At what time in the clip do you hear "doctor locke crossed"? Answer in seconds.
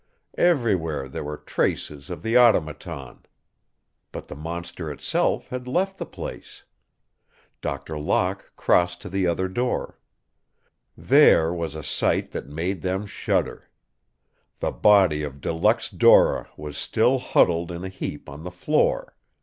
7.61-9.03